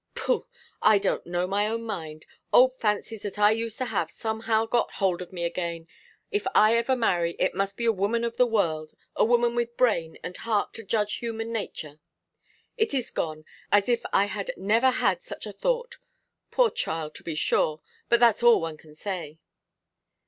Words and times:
Pooh! 0.15 0.47
I 0.81 0.97
don't 0.97 1.27
know 1.27 1.45
my 1.45 1.67
own 1.67 1.83
mind. 1.83 2.25
Old 2.51 2.73
fancies 2.73 3.21
that 3.21 3.37
I 3.37 3.51
used 3.51 3.77
to 3.77 3.85
have 3.85 4.09
somehow 4.09 4.65
got 4.65 4.93
hold 4.93 5.21
of 5.21 5.31
me 5.31 5.43
again 5.45 5.87
If 6.31 6.47
I 6.55 6.73
ever 6.75 6.95
marry, 6.95 7.33
it 7.37 7.53
must 7.53 7.77
be 7.77 7.85
a 7.85 7.91
woman 7.91 8.23
of 8.23 8.35
the 8.35 8.47
world, 8.47 8.95
a 9.15 9.23
woman 9.23 9.53
with 9.53 9.77
brain 9.77 10.17
and 10.23 10.35
heart 10.37 10.73
to 10.73 10.83
judge 10.83 11.17
human 11.17 11.53
nature. 11.53 11.99
It 12.77 12.95
is 12.95 13.11
gone, 13.11 13.45
as 13.71 13.87
if 13.87 14.01
I 14.11 14.25
had 14.25 14.49
never 14.57 14.89
had 14.89 15.21
such 15.21 15.45
a 15.45 15.53
thought. 15.53 15.97
Poor 16.49 16.71
child, 16.71 17.13
to 17.13 17.23
be 17.23 17.35
sure; 17.35 17.79
but 18.09 18.19
that's 18.19 18.41
all 18.41 18.59
one 18.59 18.77
can 18.77 18.95
say. 18.95 19.37